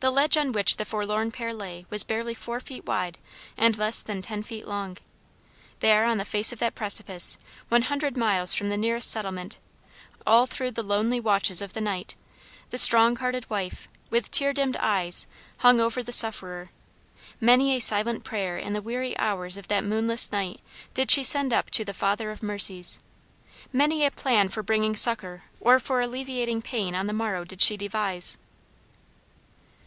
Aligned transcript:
The 0.00 0.10
ledge 0.10 0.36
on 0.36 0.52
which 0.52 0.76
the 0.76 0.84
forlorn 0.84 1.30
pair 1.30 1.54
lay 1.54 1.86
was 1.88 2.04
barely 2.04 2.34
four 2.34 2.60
feet 2.60 2.84
wide 2.84 3.16
and 3.56 3.78
less 3.78 4.02
than 4.02 4.20
ten 4.20 4.42
feet 4.42 4.68
long. 4.68 4.98
There, 5.80 6.04
on 6.04 6.18
the 6.18 6.26
face 6.26 6.52
of 6.52 6.58
that 6.58 6.74
precipice, 6.74 7.38
one 7.70 7.80
hundred 7.80 8.14
miles 8.14 8.52
from 8.52 8.68
the 8.68 8.76
nearest 8.76 9.10
settlement, 9.10 9.58
all 10.26 10.44
through 10.44 10.72
the 10.72 10.82
lonely 10.82 11.18
watches 11.18 11.62
of 11.62 11.72
the 11.72 11.80
night, 11.80 12.14
the 12.68 12.76
strong 12.76 13.16
hearted 13.16 13.48
wife, 13.48 13.88
with 14.10 14.30
tear 14.30 14.52
dimmed 14.52 14.76
eyes, 14.76 15.26
hung 15.60 15.80
over 15.80 16.02
the 16.02 16.12
sufferer. 16.12 16.68
Many 17.40 17.74
a 17.74 17.78
silent 17.80 18.22
prayer 18.22 18.58
in 18.58 18.74
the 18.74 18.82
weary 18.82 19.16
hours 19.18 19.56
of 19.56 19.68
that 19.68 19.82
moonless 19.82 20.30
night 20.30 20.60
did 20.92 21.10
she 21.10 21.24
send 21.24 21.54
up 21.54 21.70
to 21.70 21.86
the 21.86 21.94
Father 21.94 22.30
of 22.30 22.42
mercies. 22.42 23.00
Many 23.72 24.04
a 24.04 24.10
plan 24.10 24.50
for 24.50 24.62
bringing 24.62 24.94
succor 24.94 25.44
or 25.58 25.78
for 25.80 26.02
alleviating 26.02 26.60
pain 26.60 26.94
on 26.94 27.06
the 27.06 27.14
morrow 27.14 27.44
did 27.44 27.62
she 27.62 27.78
devise. 27.78 28.36